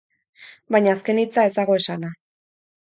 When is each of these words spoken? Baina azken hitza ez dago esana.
Baina 0.75 0.95
azken 0.97 1.21
hitza 1.25 1.47
ez 1.51 1.55
dago 1.61 1.81
esana. 1.85 2.15